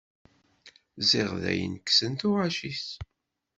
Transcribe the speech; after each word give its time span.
Ziɣ 1.09 1.29
dayen 1.43 1.75
kksen 1.85 2.13
tuɣac-is. 2.19 2.85